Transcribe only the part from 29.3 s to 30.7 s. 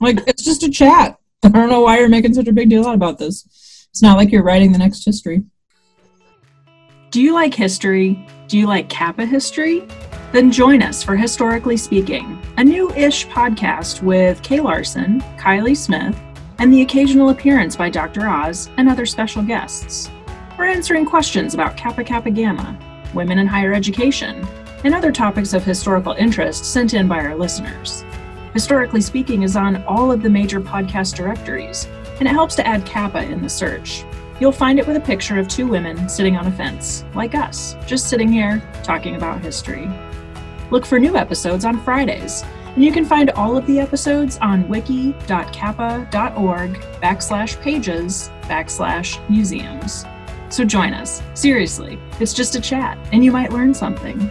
is on all of the major